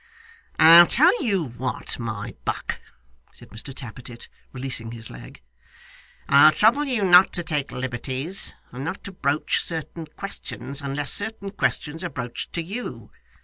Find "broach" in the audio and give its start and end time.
9.11-9.61